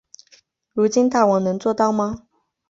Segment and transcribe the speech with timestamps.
[0.73, 2.25] 如今大王能做到吗？